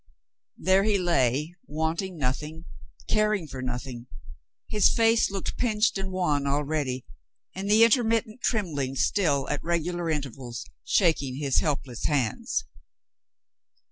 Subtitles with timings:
[0.57, 2.65] There he lay, wanting nothing,
[3.07, 4.07] caring for nothing;
[4.67, 7.05] his face looking pinched and wan already,
[7.53, 12.65] and the intermittent trembling still at regular intervals shaking his helpless hands.